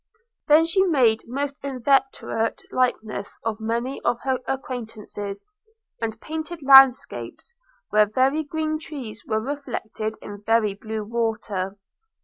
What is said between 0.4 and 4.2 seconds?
Then she made most inveterate likenesses of many of